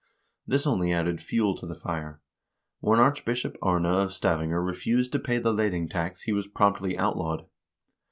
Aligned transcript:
This 0.47 0.65
only 0.65 0.91
added 0.91 1.21
fuel 1.21 1.55
to 1.57 1.67
the 1.67 1.75
fire. 1.75 2.21
When 2.79 3.13
Bishop 3.23 3.55
Arne 3.61 3.85
of 3.85 4.15
Stavanger 4.15 4.59
refused 4.63 5.11
to 5.11 5.19
pay 5.19 5.37
the 5.37 5.53
leding 5.53 5.87
tax 5.87 6.23
he 6.23 6.31
was 6.31 6.47
promptly 6.47 6.97
outlawed. 6.97 7.45